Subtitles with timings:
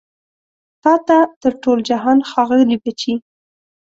[0.83, 3.13] تا ته تر ټول جهان ښاغلي بچي